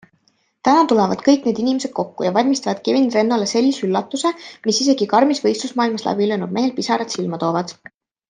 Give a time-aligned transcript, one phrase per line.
[0.67, 4.31] Täna tulevad kõik need inimesed kokku ja valmistavad Kevin Rennole sellise üllatuse,
[4.69, 7.77] mis isegi karmis võistlusmaailmas läbi löönud mehel pisarad silma toovad.